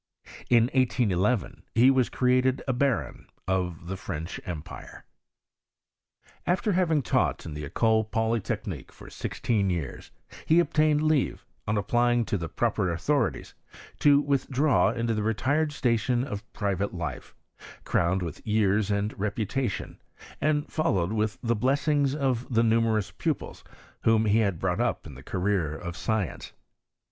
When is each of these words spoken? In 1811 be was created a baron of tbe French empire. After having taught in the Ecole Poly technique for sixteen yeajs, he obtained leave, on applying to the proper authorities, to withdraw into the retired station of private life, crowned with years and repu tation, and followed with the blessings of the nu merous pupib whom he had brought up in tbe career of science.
In 0.49 0.63
1811 0.73 1.61
be 1.75 1.91
was 1.91 2.09
created 2.09 2.63
a 2.67 2.73
baron 2.73 3.27
of 3.47 3.81
tbe 3.87 3.99
French 3.99 4.39
empire. 4.47 5.05
After 6.47 6.71
having 6.71 7.03
taught 7.03 7.45
in 7.45 7.53
the 7.53 7.65
Ecole 7.65 8.05
Poly 8.05 8.39
technique 8.41 8.91
for 8.91 9.11
sixteen 9.11 9.69
yeajs, 9.69 10.09
he 10.47 10.59
obtained 10.59 11.03
leave, 11.03 11.45
on 11.67 11.77
applying 11.77 12.25
to 12.25 12.37
the 12.39 12.49
proper 12.49 12.91
authorities, 12.91 13.53
to 13.99 14.19
withdraw 14.19 14.89
into 14.89 15.13
the 15.13 15.21
retired 15.21 15.71
station 15.71 16.23
of 16.23 16.51
private 16.51 16.95
life, 16.95 17.35
crowned 17.83 18.23
with 18.23 18.41
years 18.43 18.89
and 18.89 19.15
repu 19.19 19.45
tation, 19.45 19.97
and 20.41 20.67
followed 20.71 21.13
with 21.13 21.37
the 21.43 21.55
blessings 21.55 22.15
of 22.15 22.51
the 22.51 22.63
nu 22.63 22.81
merous 22.81 23.11
pupib 23.13 23.61
whom 24.01 24.25
he 24.25 24.39
had 24.39 24.57
brought 24.57 24.81
up 24.81 25.05
in 25.05 25.13
tbe 25.13 25.25
career 25.25 25.75
of 25.77 25.95
science. 25.95 26.53